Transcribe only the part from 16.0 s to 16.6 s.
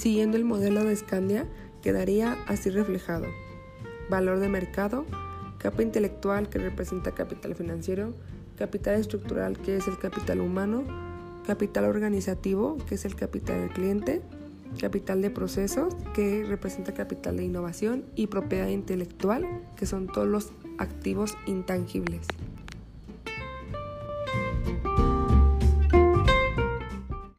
que